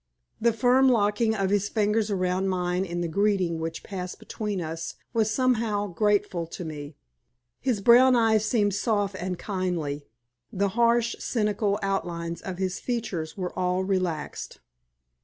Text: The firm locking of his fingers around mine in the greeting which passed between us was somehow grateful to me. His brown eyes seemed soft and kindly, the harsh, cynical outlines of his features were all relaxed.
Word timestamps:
The 0.41 0.51
firm 0.51 0.89
locking 0.89 1.35
of 1.35 1.51
his 1.51 1.69
fingers 1.69 2.09
around 2.09 2.47
mine 2.47 2.85
in 2.85 3.01
the 3.01 3.07
greeting 3.07 3.59
which 3.59 3.83
passed 3.83 4.17
between 4.17 4.59
us 4.59 4.95
was 5.13 5.29
somehow 5.29 5.85
grateful 5.93 6.47
to 6.47 6.65
me. 6.65 6.95
His 7.59 7.81
brown 7.81 8.15
eyes 8.15 8.43
seemed 8.43 8.73
soft 8.73 9.15
and 9.15 9.37
kindly, 9.37 10.07
the 10.51 10.69
harsh, 10.69 11.15
cynical 11.19 11.77
outlines 11.83 12.41
of 12.41 12.57
his 12.57 12.79
features 12.79 13.37
were 13.37 13.53
all 13.55 13.83
relaxed. 13.83 14.59